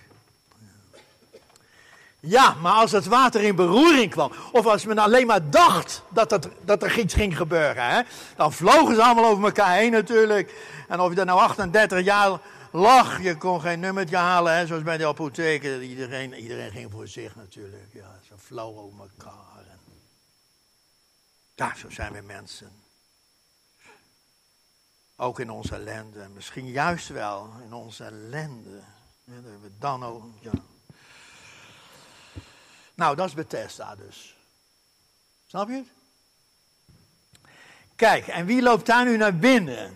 [2.20, 6.32] Ja, maar als het water in beroering kwam, of als men alleen maar dacht dat,
[6.32, 8.02] het, dat er iets ging gebeuren, hè,
[8.36, 10.54] dan vlogen ze allemaal over elkaar heen natuurlijk.
[10.88, 12.40] En of je er nou 38 jaar
[12.72, 15.82] lach, je kon geen nummertje halen, hè, zoals bij de apotheken.
[15.82, 17.90] Iedereen, iedereen ging voor zich natuurlijk.
[17.94, 19.66] Ja, zo flauw over elkaar.
[19.70, 19.80] En...
[21.56, 22.81] Ja, zo zijn we mensen.
[25.22, 26.28] Ook in onze ellende.
[26.34, 28.82] Misschien juist wel in onze ellende.
[29.24, 30.52] Ja, dat we dan ook, ja.
[32.94, 34.36] Nou, dat is Bethesda dus.
[35.48, 35.88] Snap je het?
[37.96, 39.94] Kijk, en wie loopt daar nu naar binnen?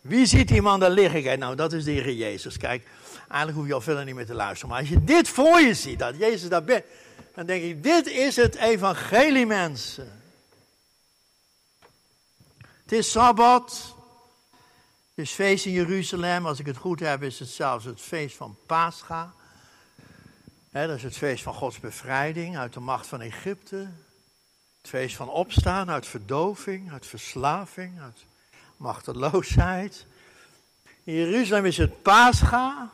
[0.00, 1.22] Wie ziet die man daar liggen?
[1.22, 2.56] Kijk, nou, dat is de Heer Jezus.
[2.56, 2.86] Kijk,
[3.18, 4.68] eigenlijk hoef je al verder niet meer te luisteren.
[4.68, 6.84] Maar als je dit voor je ziet, dat Jezus daar bent,
[7.34, 10.22] dan denk ik, dit is het evangelie, mensen.
[12.82, 13.95] Het is Sabbat.
[15.16, 16.46] Is feest in Jeruzalem.
[16.46, 19.32] Als ik het goed heb, is het zelfs het feest van Pascha.
[20.70, 23.76] dat is het feest van Gods bevrijding uit de macht van Egypte.
[24.80, 28.24] Het feest van opstaan uit verdoving, uit verslaving, uit
[28.76, 30.06] machteloosheid.
[31.04, 32.90] In Jeruzalem is het Pascha.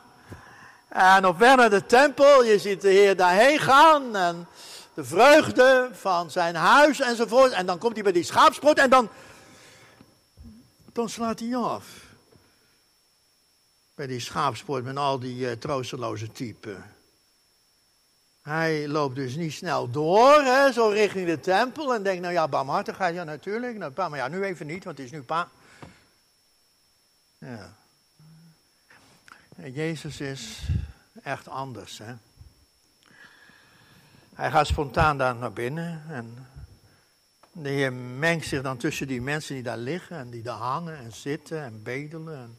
[0.87, 4.15] En op weg naar de tempel, je ziet de Heer daarheen gaan.
[4.15, 4.47] En
[4.93, 7.51] de vreugde van zijn huis enzovoort.
[7.51, 9.09] En dan komt hij bij die schaapspoort en dan,
[10.93, 12.02] dan slaat hij af.
[13.95, 16.83] Bij die schaapspoort met al die uh, troosteloze typen.
[18.41, 21.93] Hij loopt dus niet snel door, hè, zo richting de tempel.
[21.93, 23.77] En denkt, nou ja, barmhartigheid, ja natuurlijk.
[23.77, 25.49] Nou, maar ja, nu even niet, want het is nu pa.
[27.37, 27.75] Ja.
[29.55, 30.61] Jezus is
[31.23, 31.97] echt anders.
[31.97, 32.13] Hè?
[34.33, 36.47] Hij gaat spontaan daar naar binnen en
[37.51, 40.97] de Heer mengt zich dan tussen die mensen die daar liggen en die daar hangen
[40.97, 42.57] en zitten en bedelen en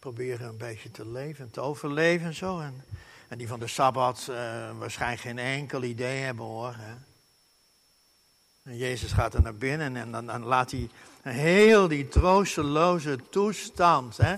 [0.00, 2.60] proberen een beetje te leven en te overleven en zo.
[2.60, 2.84] En,
[3.28, 4.36] en die van de Sabbat uh,
[4.78, 6.74] waarschijnlijk geen enkel idee hebben hoor.
[6.76, 6.94] Hè?
[8.62, 10.90] En Jezus gaat er naar binnen en dan, dan laat hij
[11.22, 14.34] heel die troosteloze toestand, hè,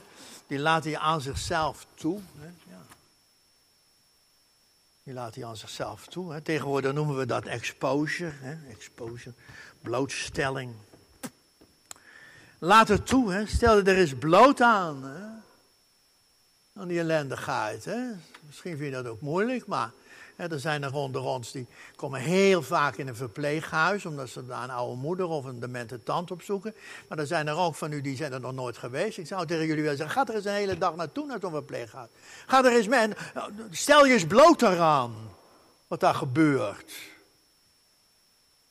[0.47, 2.21] die laat hij aan zichzelf toe.
[2.39, 2.83] Hè, ja.
[5.03, 6.33] Die laat hij aan zichzelf toe.
[6.33, 6.41] Hè.
[6.41, 9.35] Tegenwoordig noemen we dat exposure, hè, exposure,
[9.81, 10.75] blootstelling.
[12.59, 13.47] Laat het toe, hè.
[13.47, 15.05] stel je er eens bloot aan.
[15.05, 15.43] Hè.
[16.75, 17.85] Aan die ellendigheid.
[17.85, 18.01] Hè.
[18.47, 19.91] Misschien vind je dat ook moeilijk, maar
[20.37, 24.63] er zijn er onder ons die komen heel vaak in een verpleeghuis, omdat ze daar
[24.63, 26.75] een oude moeder of een demente tand opzoeken.
[27.09, 29.19] Maar er zijn er ook van u die zijn er nog nooit geweest.
[29.19, 31.51] Ik zou tegen jullie willen zeggen, ga er eens een hele dag naartoe naar zo'n
[31.51, 32.11] verpleeghuis.
[32.47, 33.09] Ga er eens mee,
[33.71, 35.15] stel je eens bloot eraan
[35.87, 36.93] wat daar gebeurt.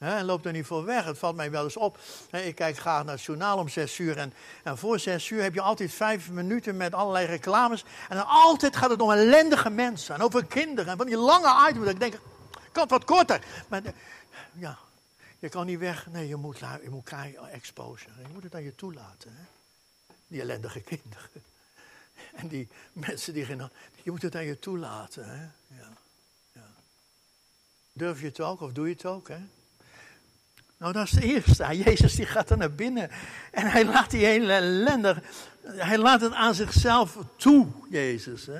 [0.01, 1.05] En loop er niet voor weg.
[1.05, 1.99] Het valt mij wel eens op.
[2.31, 4.17] ik kijk graag naar het journaal om zes uur.
[4.17, 4.33] En,
[4.63, 7.85] en, voor zes uur heb je altijd vijf minuten met allerlei reclames.
[8.09, 10.15] En dan altijd gaat het om ellendige mensen.
[10.15, 10.91] En over kinderen.
[10.91, 11.89] En van die lange items.
[11.89, 12.19] ik denk,
[12.71, 13.43] kan wat korter.
[13.67, 13.81] Maar
[14.53, 14.77] ja,
[15.39, 16.07] je kan niet weg.
[16.07, 16.99] Nee, je moet, je moet.
[16.99, 19.47] Je moet het aan je toelaten.
[20.27, 21.29] Die ellendige kinderen.
[22.35, 23.69] En die mensen die geen...
[24.03, 25.53] Je moet het aan je toelaten.
[25.67, 25.89] Ja,
[26.51, 26.67] ja.
[27.93, 29.27] Durf je het ook of doe je het ook?
[29.27, 29.39] Hè?
[30.81, 31.77] Nou, dat is het eerste.
[31.77, 33.09] Jezus die gaat er naar binnen.
[33.51, 35.21] En hij laat die hele ellende.
[35.63, 38.45] Hij laat het aan zichzelf toe, Jezus.
[38.45, 38.59] Hè?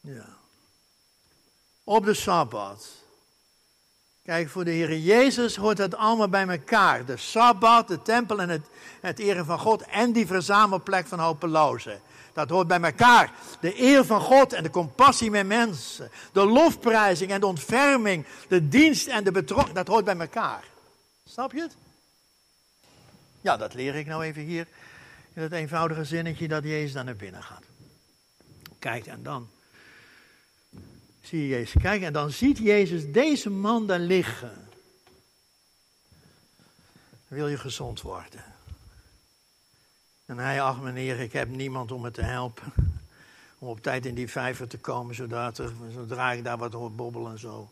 [0.00, 0.26] Ja.
[1.84, 2.88] Op de Sabbat.
[4.24, 7.04] Kijk, voor de Heer Jezus hoort het allemaal bij elkaar.
[7.04, 8.66] De Sabbat, de tempel en het,
[9.00, 12.00] het eren van God en die verzamelplek van hopelozen.
[12.32, 13.32] Dat hoort bij elkaar.
[13.60, 16.10] De eer van God en de compassie met mensen.
[16.32, 18.26] De lofprijzing en de ontferming.
[18.48, 19.86] De dienst en de betrokkenheid.
[19.86, 20.64] Dat hoort bij elkaar.
[21.24, 21.76] Snap je het?
[23.40, 24.66] Ja, dat leer ik nou even hier.
[25.32, 27.62] In het eenvoudige zinnetje dat Jezus dan naar binnen gaat.
[28.78, 29.48] Kijk, en dan
[31.20, 31.82] zie je Jezus.
[31.82, 34.68] Kijk, en dan ziet Jezus deze man daar liggen.
[37.28, 38.51] Wil je gezond worden?
[40.32, 42.72] En hij, ach meneer, ik heb niemand om me te helpen.
[43.58, 46.92] Om op tijd in die vijver te komen, zodat er, zodra ik daar wat hoor
[46.92, 47.70] bobbelen en zo.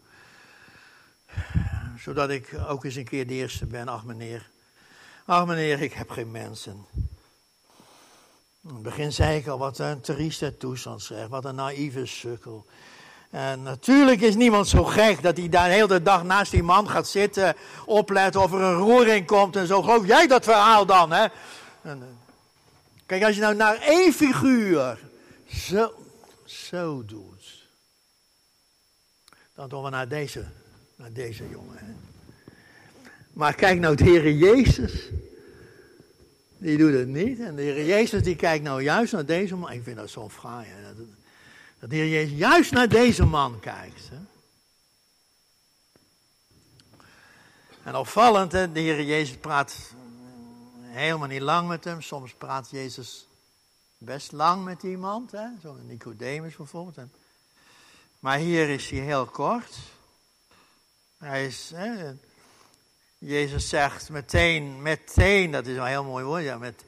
[2.04, 4.48] Zodat ik ook eens een keer de eerste ben, ach meneer.
[5.24, 6.86] Ach meneer, ik heb geen mensen.
[8.62, 12.66] In het begin zei ik al, wat een trieste toestand zeg, wat een naïeve sukkel.
[13.30, 16.88] En natuurlijk is niemand zo gek dat hij daar de hele dag naast die man
[16.88, 19.82] gaat zitten, opletten of er een roering komt en zo.
[19.82, 21.26] Geloof jij dat verhaal dan, hè?
[21.82, 22.29] En, eh,
[23.10, 24.98] Kijk, als je nou naar één figuur
[25.48, 25.94] zo,
[26.44, 27.68] zo doet,
[29.54, 30.44] dan doen we naar deze,
[30.96, 31.96] naar deze jongen.
[33.32, 35.08] Maar kijk nou, de Heer Jezus,
[36.58, 37.40] die doet het niet.
[37.40, 39.72] En de Heer Jezus die kijkt nou juist naar deze man.
[39.72, 40.68] Ik vind dat zo fraai.
[41.78, 44.08] Dat de Heer Jezus juist naar deze man kijkt.
[44.10, 44.18] Hè?
[47.82, 48.72] En opvallend, hè?
[48.72, 49.94] de Heer Jezus praat
[50.90, 52.02] helemaal niet lang met hem.
[52.02, 53.26] Soms praat Jezus
[53.98, 55.46] best lang met iemand, hè?
[55.62, 57.08] zo'n Nicodemus bijvoorbeeld.
[58.18, 59.78] Maar hier is hij heel kort.
[61.18, 62.12] Hij is, hè,
[63.18, 66.84] Jezus zegt meteen, meteen, dat is een heel mooi woord, ja, met,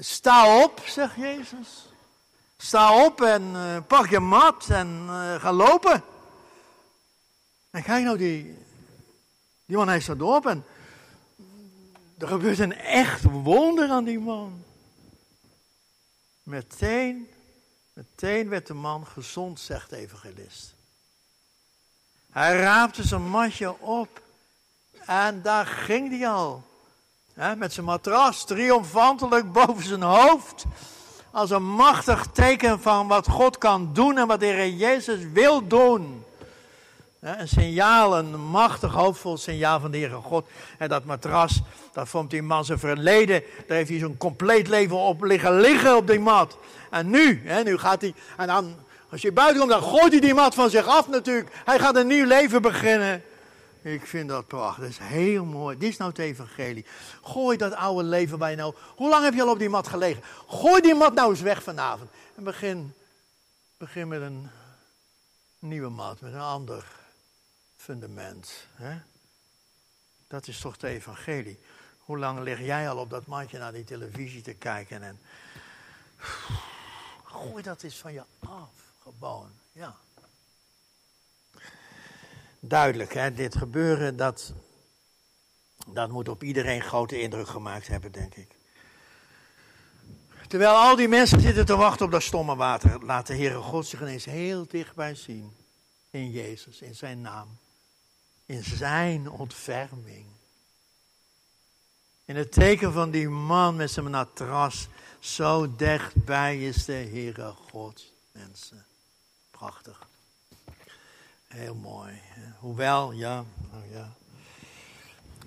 [0.00, 1.88] sta op, zegt Jezus.
[2.56, 6.02] Sta op en uh, pak je mat en uh, ga lopen.
[7.70, 8.58] En kijk nou, die,
[9.64, 10.64] die man hij staat op en
[12.18, 14.64] er gebeurt een echt wonder aan die man.
[16.42, 17.28] Meteen,
[17.92, 20.74] meteen werd de man gezond, zegt de evangelist.
[22.30, 24.22] Hij raapte zijn matje op
[25.06, 26.62] en daar ging hij al.
[27.56, 30.64] met zijn matras triomfantelijk boven zijn hoofd.
[31.30, 35.66] Als een machtig teken van wat God kan doen en wat de Heer Jezus wil
[35.66, 36.24] doen.
[37.20, 40.48] Een signaal, een machtig hoopvol signaal van de Heere God.
[40.78, 41.60] En dat matras,
[41.92, 43.42] dat vormt die man zijn verleden.
[43.66, 46.58] Daar heeft hij zo'n compleet leven op liggen, liggen op die mat.
[46.90, 48.74] En nu, hè, nu gaat hij, en dan,
[49.10, 51.50] als je buiten komt, dan gooit hij die mat van zich af natuurlijk.
[51.64, 53.22] Hij gaat een nieuw leven beginnen.
[53.82, 55.78] Ik vind dat prachtig, dat is heel mooi.
[55.78, 56.86] Dit is nou het evangelie.
[57.22, 58.74] Gooi dat oude leven bij nou.
[58.96, 60.22] Hoe lang heb je al op die mat gelegen?
[60.48, 62.10] Gooi die mat nou eens weg vanavond.
[62.36, 62.94] En begin,
[63.76, 64.50] begin met een
[65.58, 66.97] nieuwe mat, met een ander
[67.88, 68.66] fundament.
[68.74, 68.98] Hè?
[70.26, 71.58] Dat is toch het evangelie.
[71.98, 75.18] Hoe lang lig jij al op dat matje naar die televisie te kijken en
[77.24, 78.70] gooi dat eens van je af,
[79.72, 79.96] ja.
[82.60, 84.52] Duidelijk, hè, dit gebeuren, dat,
[85.86, 88.56] dat moet op iedereen grote indruk gemaakt hebben, denk ik.
[90.48, 93.86] Terwijl al die mensen zitten te wachten op dat stomme water, laat de Heere God
[93.86, 95.52] zich ineens heel dichtbij zien.
[96.10, 97.58] In Jezus, in zijn naam
[98.48, 100.26] in zijn ontferming.
[102.24, 108.12] In het teken van die man met zijn matras, zo dichtbij is de Heere God,
[108.32, 108.86] mensen.
[109.50, 110.08] Prachtig.
[111.46, 112.20] Heel mooi.
[112.58, 114.12] Hoewel, ja, nou ja.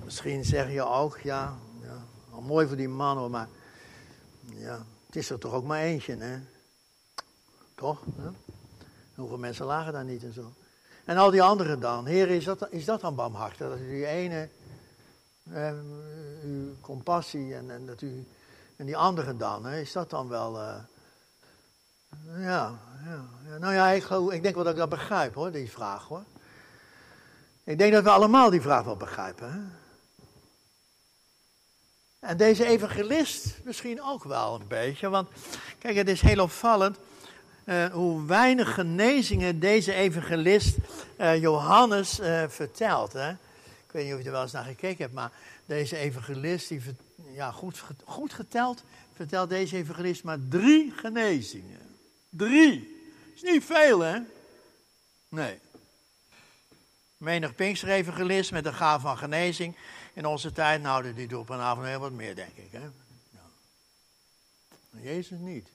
[0.03, 3.49] Misschien zeg je ook, ja, ja, al mooi voor die man hoor, maar
[4.53, 6.39] ja, het is er toch ook maar eentje, hè?
[7.75, 8.03] Toch?
[9.15, 10.53] Hoeveel mensen lagen daar niet en zo?
[11.05, 12.05] En al die anderen dan.
[12.05, 13.69] Heer, is dat, is dat dan barmhartig?
[13.69, 14.49] Dat u die ene,
[15.53, 15.73] eh,
[16.43, 18.27] uw compassie en, en, dat u,
[18.75, 20.55] en die anderen dan, hè, is dat dan wel...
[20.55, 20.75] Uh,
[22.37, 26.03] ja, ja, nou ja, ik, ik denk wel dat ik dat begrijp hoor, die vraag
[26.03, 26.23] hoor.
[27.63, 29.51] Ik denk dat we allemaal die vraag wel begrijpen.
[29.51, 29.59] Hè?
[32.19, 35.29] En deze evangelist misschien ook wel een beetje, want
[35.79, 36.97] kijk, het is heel opvallend.
[37.71, 40.77] Uh, hoe weinig genezingen deze evangelist
[41.17, 43.13] uh, Johannes uh, vertelt.
[43.13, 43.29] Hè?
[43.29, 45.31] Ik weet niet of je er wel eens naar gekeken hebt, maar
[45.65, 46.81] deze evangelist, die,
[47.33, 48.83] ja, goed, goed geteld,
[49.15, 51.79] vertelt deze evangelist maar drie genezingen.
[52.29, 53.03] Drie.
[53.35, 54.19] Is niet veel, hè?
[55.29, 55.59] Nee.
[57.17, 59.75] Menig Pinkster-evangelist met een gaaf van genezing.
[60.13, 62.71] In onze tijd, nou, die doet op een avond heel wat meer, denk ik.
[62.71, 62.89] Hè?
[65.01, 65.69] Jezus niet.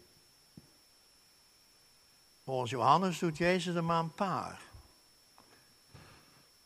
[2.47, 4.61] Volgens Johannes doet Jezus er maar een paar.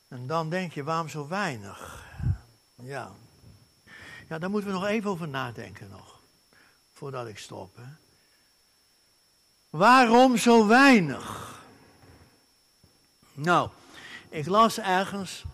[0.09, 2.05] En dan denk je, waarom zo weinig?
[2.75, 3.13] Ja.
[4.29, 6.21] Ja, daar moeten we nog even over nadenken nog.
[6.93, 7.77] Voordat ik stop.
[7.77, 7.83] Hè.
[9.71, 11.59] Waarom zo weinig?
[13.33, 13.71] Nou,
[14.29, 15.45] ik las ergens,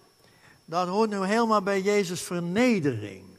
[0.65, 3.37] dat hoort nu helemaal bij Jezus' vernedering.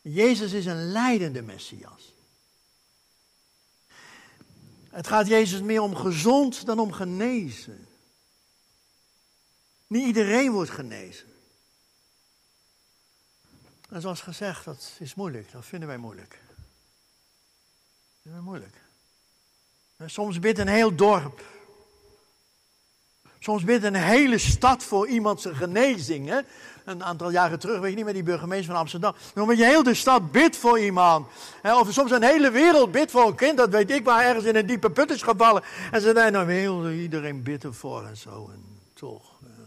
[0.00, 2.14] Jezus is een leidende Messias.
[4.96, 7.86] Het gaat Jezus meer om gezond dan om genezen.
[9.86, 11.32] Niet iedereen wordt genezen.
[13.88, 15.52] En zoals gezegd, dat is moeilijk.
[15.52, 16.40] Dat vinden wij moeilijk.
[18.22, 18.76] Dat wij moeilijk.
[20.06, 21.44] Soms bidt een heel dorp.
[23.46, 26.28] Soms bidt een hele stad voor iemand zijn genezing.
[26.28, 26.40] Hè?
[26.84, 29.14] een aantal jaren terug, weet je niet, met die burgemeester van Amsterdam.
[29.34, 31.26] Dan je heel de stad bidt voor iemand.
[31.62, 34.56] Of soms een hele wereld bidt voor een kind, dat weet ik, waar ergens in
[34.56, 35.62] een diepe put is gevallen.
[35.90, 38.50] En ze zei, nou heel iedereen bidt ervoor en zo.
[38.52, 39.32] En toch.
[39.40, 39.66] Ja.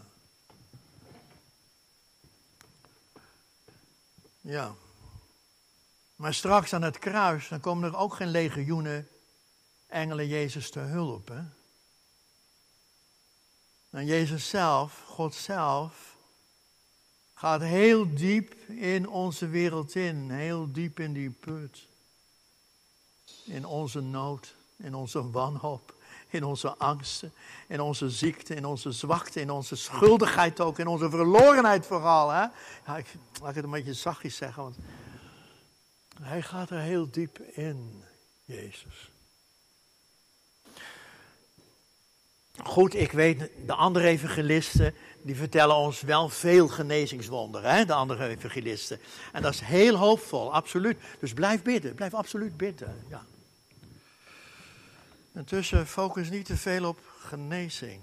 [4.40, 4.72] ja.
[6.16, 9.08] Maar straks aan het kruis, dan komen er ook geen legioenen
[9.86, 11.28] engelen Jezus te hulp.
[11.28, 11.59] Hè?
[13.90, 16.16] En Jezus zelf, God zelf,
[17.34, 21.88] gaat heel diep in onze wereld in, heel diep in die put.
[23.44, 25.94] In onze nood, in onze wanhoop,
[26.28, 27.32] in onze angsten,
[27.66, 32.30] in onze ziekte, in onze zwakte, in onze schuldigheid ook, in onze verlorenheid vooral.
[32.30, 32.46] Hè?
[32.86, 34.76] Ja, ik, laat ik het een beetje zachtjes zeggen, want
[36.22, 38.04] Hij gaat er heel diep in,
[38.44, 39.09] Jezus.
[42.64, 47.84] Goed, ik weet, de andere evangelisten, die vertellen ons wel veel genezingswonderen, hè?
[47.84, 49.00] de andere evangelisten.
[49.32, 50.98] En dat is heel hoopvol, absoluut.
[51.20, 53.04] Dus blijf bidden, blijf absoluut bidden.
[53.08, 53.24] Ja.
[55.34, 58.00] Intussen focus niet te veel op genezing.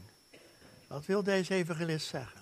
[0.87, 2.41] Wat wil deze evangelist zeggen?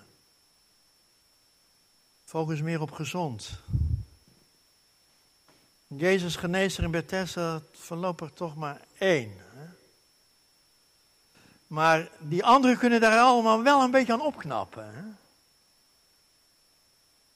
[2.25, 3.49] Focus meer op gezond.
[5.87, 9.44] Jezus geneest er in Bethesda voorlopig toch maar één.
[11.67, 15.17] Maar die anderen kunnen daar allemaal wel een beetje aan opknappen.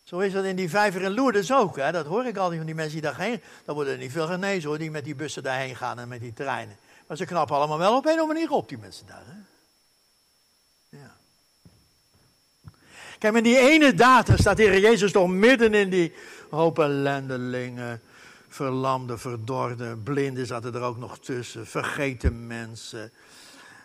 [0.03, 1.75] Zo is dat in die vijver in Lourdes ook.
[1.75, 1.91] Hè?
[1.91, 3.41] Dat hoor ik altijd van die mensen die daarheen.
[3.65, 6.19] Dan worden er niet veel genezen hoor, die met die bussen daarheen gaan en met
[6.19, 6.77] die treinen.
[7.07, 9.23] Maar ze knappen allemaal wel op een of andere manier op, die mensen daar.
[9.25, 9.37] Hè?
[10.97, 11.15] Ja.
[13.19, 16.13] Kijk, met die ene data staat de Heer Jezus toch midden in die
[16.49, 18.01] hoop ellendelingen.
[18.47, 21.67] Verlamde, verdorde, blinden zaten er ook nog tussen.
[21.67, 23.11] Vergeten mensen.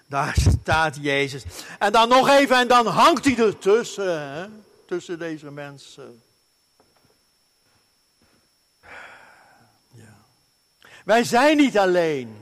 [0.06, 1.42] Daar staat Jezus.
[1.78, 4.20] En dan nog even en dan hangt hij ertussen.
[4.20, 4.46] Hè?
[4.86, 6.22] Tussen deze mensen.
[9.90, 10.16] Ja.
[11.04, 12.36] Wij zijn niet alleen.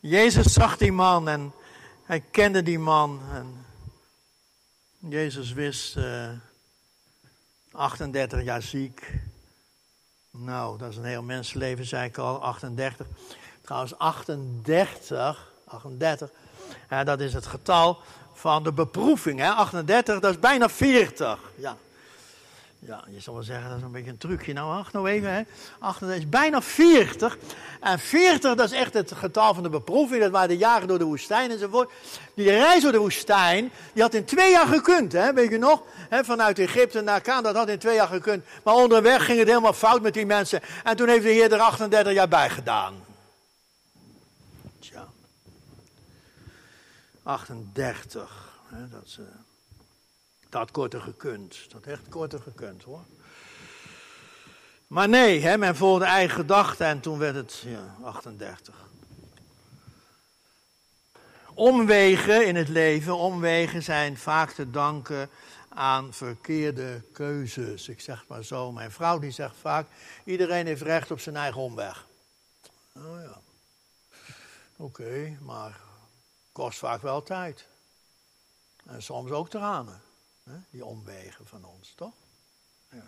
[0.00, 1.52] Jezus zag die man en
[2.04, 3.20] hij kende die man.
[3.32, 3.66] En
[5.10, 6.36] Jezus wist, uh, eh,
[7.72, 9.12] 38 jaar ziek.
[10.30, 13.06] Nou, dat is een heel mensenleven, zei ik al, 38.
[13.66, 16.30] Trouwens, 38, 38,
[16.90, 17.98] ja, dat is het getal
[18.32, 19.38] van de beproeving.
[19.38, 19.50] Hè?
[19.50, 21.38] 38, dat is bijna 40.
[21.54, 21.76] Ja.
[22.78, 24.52] Ja, je zou wel zeggen, dat is een beetje een trucje.
[24.52, 25.34] Nou, wacht nou even.
[25.34, 25.42] Hè.
[25.78, 27.38] 38 is bijna 40.
[27.80, 30.22] En 40, dat is echt het getal van de beproeving.
[30.22, 31.90] Dat waren de jaren door de woestijn enzovoort.
[32.34, 35.12] Die reis door de woestijn, die had in twee jaar gekund.
[35.12, 35.82] Hè, weet je nog?
[36.08, 38.44] Hè, vanuit Egypte naar Kaan, dat had in twee jaar gekund.
[38.62, 40.60] Maar onderweg ging het helemaal fout met die mensen.
[40.84, 43.05] En toen heeft de Heer er 38 jaar bij gedaan.
[47.26, 48.54] 38.
[48.66, 49.22] Hè, dat, ze,
[50.48, 51.70] dat had korter gekund.
[51.70, 53.04] Dat echt korter gekund hoor.
[54.86, 58.74] Maar nee, hè, men volgde eigen gedachten en toen werd het ja, 38.
[61.54, 65.30] Omwegen in het leven, omwegen zijn vaak te danken
[65.68, 67.88] aan verkeerde keuzes.
[67.88, 69.86] Ik zeg maar zo, mijn vrouw die zegt vaak,
[70.24, 72.06] iedereen heeft recht op zijn eigen omweg.
[72.96, 73.40] Oh ja,
[74.76, 75.85] oké, maar
[76.56, 77.66] kost vaak wel tijd.
[78.86, 80.00] En soms ook tranen,
[80.44, 80.56] hè?
[80.70, 82.12] die omwegen van ons, toch?
[82.90, 83.06] Ja.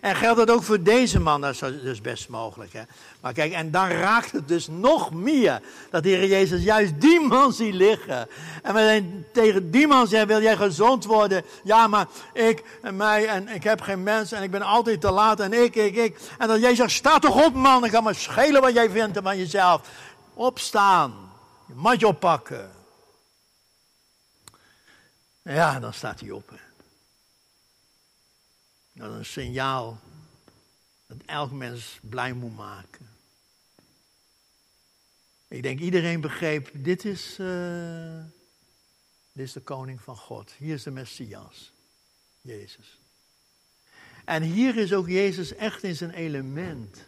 [0.00, 2.72] En geldt dat ook voor deze man, dat is dus best mogelijk.
[2.72, 2.82] Hè?
[3.20, 7.20] Maar kijk, en dan raakt het dus nog meer dat de Heer Jezus juist die
[7.20, 8.28] man ziet liggen.
[8.62, 11.44] En we tegen die man zegt, wil jij gezond worden?
[11.62, 15.10] Ja, maar ik en mij en ik heb geen mens en ik ben altijd te
[15.10, 16.20] laat en ik, ik, ik.
[16.38, 19.18] En dat Jezus zegt, sta toch op man, ik kan me schelen wat jij vindt
[19.22, 19.88] van jezelf.
[20.34, 21.23] Opstaan.
[21.66, 22.70] Je matje oppakken.
[25.42, 26.60] Ja, dan staat hij op.
[28.92, 30.00] Dat is een signaal
[31.06, 33.08] dat elk mens blij moet maken.
[35.48, 38.24] Ik denk iedereen begreep, dit is, uh,
[39.32, 40.52] dit is de koning van God.
[40.58, 41.72] Hier is de Messias,
[42.40, 42.98] Jezus.
[44.24, 47.04] En hier is ook Jezus echt in zijn element.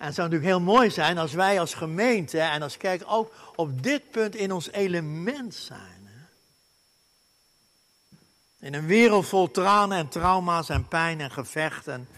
[0.00, 3.32] En het zou natuurlijk heel mooi zijn als wij als gemeente en als kerk ook
[3.54, 6.00] op dit punt in ons element zijn.
[6.04, 6.26] Hè?
[8.66, 12.08] In een wereld vol tranen en trauma's en pijn en gevechten.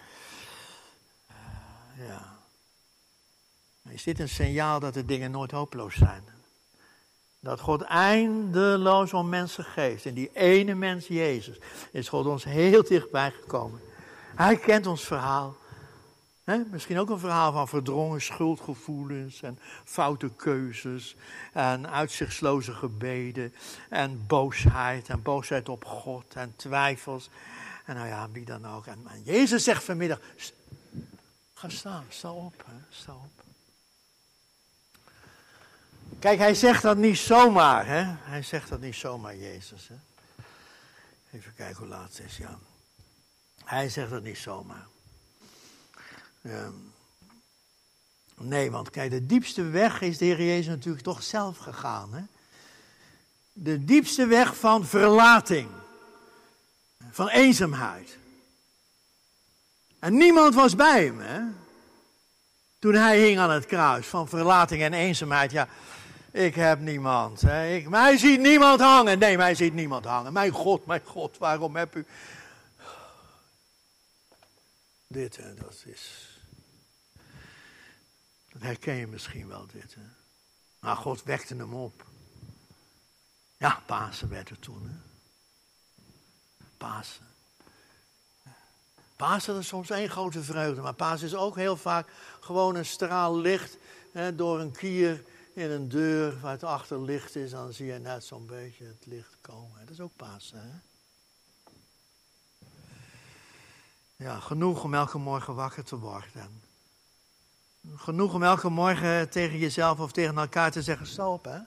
[2.06, 2.36] Ja.
[3.88, 6.24] Is dit een signaal dat de dingen nooit hopeloos zijn?
[7.40, 10.06] Dat God eindeloos om mensen geeft.
[10.06, 11.58] En die ene mens, Jezus,
[11.92, 13.80] is God ons heel dichtbij gekomen.
[14.34, 15.60] Hij kent ons verhaal
[16.44, 21.16] misschien ook een verhaal van verdrongen schuldgevoelens en foute keuzes
[21.52, 23.54] en uitzichtsloze gebeden
[23.88, 27.30] en boosheid en boosheid op God en twijfels.
[27.84, 28.86] En nou ja, wie dan ook.
[28.86, 30.20] En, Jezus zegt vanmiddag,
[31.54, 33.42] ga staan, sta op, sta op.
[36.18, 38.14] Kijk, hij zegt dat niet zomaar, hè.
[38.20, 39.88] Hij zegt dat niet zomaar, Jezus.
[39.88, 39.94] Hè?
[41.30, 42.58] Even kijken hoe laat het is, ja.
[43.64, 44.86] Hij zegt dat niet zomaar.
[46.42, 46.72] Ehm,
[48.34, 52.14] nee, want kijk, de diepste weg is de Heer Jezus natuurlijk toch zelf gegaan.
[52.14, 52.22] Hè?
[53.52, 55.68] De diepste weg van verlating,
[57.10, 58.18] van eenzaamheid.
[59.98, 61.40] En niemand was bij hem, hè?
[62.78, 65.50] Toen hij hing aan het kruis van verlating en eenzaamheid.
[65.50, 65.68] Ja,
[66.30, 67.42] ik heb niemand.
[67.42, 69.18] Ik, mij ziet niemand hangen.
[69.18, 70.32] Nee, mij ziet niemand hangen.
[70.32, 72.06] Mijn God, mijn God, waarom heb u
[75.12, 76.31] Dit, hè, dat is.
[78.62, 79.96] Dat herken je misschien wel, dit.
[80.78, 82.04] Maar God wekte hem op.
[83.56, 84.88] Ja, Pasen werd er toen.
[84.88, 84.94] Hè.
[86.76, 87.26] Pasen.
[89.16, 92.08] Pasen is soms één grote vreugde, maar Pasen is ook heel vaak
[92.40, 93.76] gewoon een straal licht
[94.12, 97.50] hè, door een kier in een deur waar het achter licht is.
[97.50, 99.80] Dan zie je net zo'n beetje het licht komen.
[99.80, 100.60] Dat is ook Pasen.
[100.60, 100.80] Hè?
[104.24, 106.70] Ja, genoeg om elke morgen wakker te worden.
[107.90, 111.58] Genoeg om elke morgen tegen jezelf of tegen elkaar te zeggen: sta hè?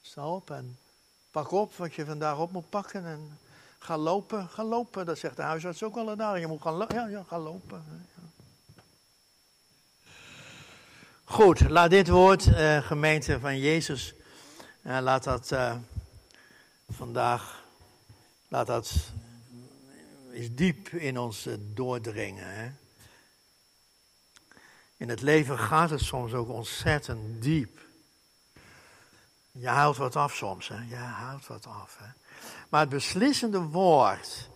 [0.00, 0.78] Sta en
[1.30, 3.06] pak op wat je vandaag op moet pakken.
[3.06, 3.38] En
[3.78, 5.06] ga lopen, ga lopen.
[5.06, 6.40] Dat zegt de huisarts ook al daar.
[6.40, 6.96] Je moet gaan lopen.
[6.96, 7.84] Ja, ja, ga lopen.
[11.24, 14.14] Goed, laat dit woord, uh, gemeente van Jezus,
[14.82, 15.76] uh, laat dat uh,
[16.88, 17.64] vandaag,
[18.48, 18.94] laat dat
[20.30, 22.54] is diep in ons doordringen.
[22.54, 22.70] Hè?
[24.96, 27.80] In het leven gaat het soms ook ontzettend diep.
[29.52, 30.78] Je houdt wat af soms, hè?
[30.88, 31.96] Je houdt wat af.
[31.98, 32.06] Hè?
[32.68, 34.48] Maar het beslissende woord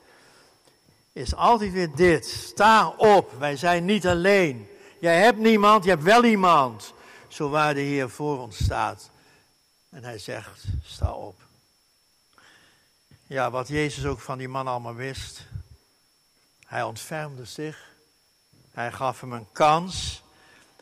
[1.13, 2.27] is altijd weer dit.
[2.27, 4.69] Sta op, wij zijn niet alleen.
[5.01, 6.95] Jij hebt niemand, je hebt wel iemand.
[7.29, 9.11] Zo waar de Heer voor ons staat.
[9.89, 11.41] En hij zegt, sta op.
[13.27, 15.47] Ja, wat Jezus ook van die man allemaal wist.
[16.67, 17.89] Hij ontfermde zich.
[18.71, 20.20] Hij gaf hem een kans.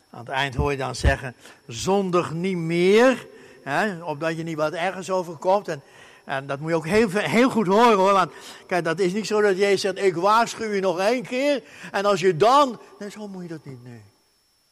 [0.09, 1.35] Aan het eind hoor je dan zeggen,
[1.67, 3.27] zondig niet meer.
[3.63, 5.67] Hè, opdat je niet wat ergens overkomt.
[5.67, 5.81] En,
[6.25, 8.13] en dat moet je ook heel, heel goed horen hoor.
[8.13, 8.31] Want
[8.67, 11.63] kijk, dat is niet zo dat Jezus zegt, ik waarschuw je nog één keer.
[11.91, 12.79] En als je dan...
[12.99, 14.01] Nee, zo moet je dat niet, nee.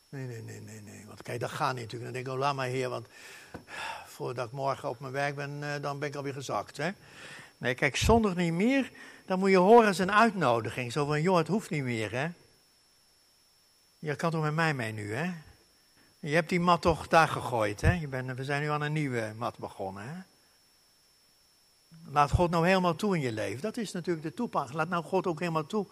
[0.10, 1.04] Nee, nee, nee, nee.
[1.08, 2.04] Want kijk, dat gaat niet natuurlijk.
[2.04, 3.08] Dan denk ik, oh, laat maar heer, want
[4.06, 6.78] voordat ik morgen op mijn werk ben, eh, dan ben ik alweer gezakt.
[6.78, 6.90] Hè?
[7.58, 8.92] Nee, kijk, zondag niet meer,
[9.26, 10.92] dan moet je horen als een uitnodiging.
[10.92, 12.28] Zo van, joh, het hoeft niet meer, hè.
[14.00, 15.32] Je kan toch met mij mee nu, hè.
[16.20, 17.92] Je hebt die mat toch daar gegooid, hè.
[17.92, 20.22] Je bent, we zijn nu aan een nieuwe mat begonnen, hè.
[22.12, 23.62] Laat God nou helemaal toe in je leven.
[23.62, 24.78] Dat is natuurlijk de toepassing.
[24.78, 25.86] Laat nou God ook helemaal toe.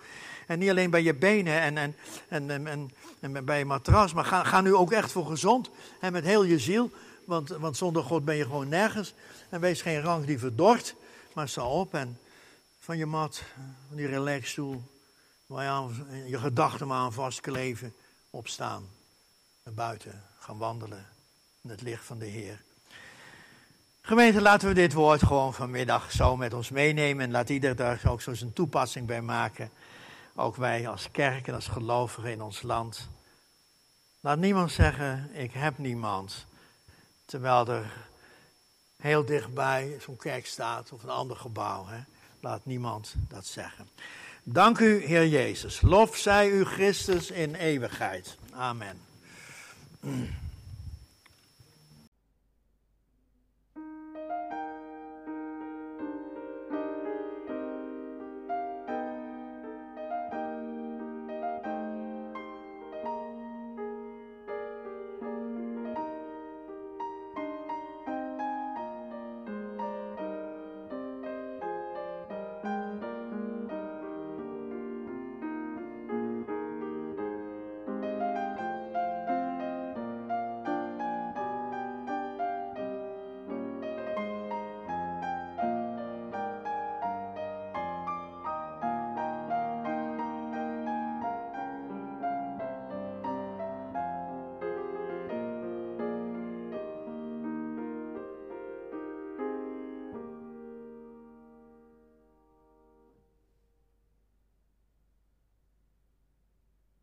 [0.47, 1.95] En niet alleen bij je benen en, en,
[2.67, 5.69] en, en, bij je matras, maar ga, ga nu ook echt voor gezond.
[5.99, 6.91] En met heel je ziel.
[7.25, 9.13] Want, want zonder God ben je gewoon nergens.
[9.49, 10.95] En wees geen rank die verdort.
[11.33, 12.19] Maar sta op en
[12.79, 13.43] van je mat,
[13.87, 14.83] van die relaxstoel,
[15.45, 17.93] waar je je gedachten maar aan vastkleven,
[18.29, 18.89] opstaan.
[19.63, 21.05] Naar buiten gaan wandelen
[21.61, 22.61] in het licht van de Heer.
[24.01, 27.25] Gemeente, laten we dit woord gewoon vanmiddag zo met ons meenemen.
[27.25, 29.69] En laat ieder daar ook zo zijn toepassing bij maken.
[30.35, 33.07] Ook wij als kerk en als gelovigen in ons land.
[34.19, 36.45] Laat niemand zeggen, ik heb niemand.
[37.25, 38.07] Terwijl er
[38.97, 41.85] heel dichtbij zo'n kerk staat of een ander gebouw.
[41.85, 41.99] Hè?
[42.39, 43.89] Laat niemand dat zeggen.
[44.47, 45.81] Dank u, Heer Jezus.
[45.81, 48.37] Lof zij u, Christus, in eeuwigheid.
[48.51, 48.99] Amen.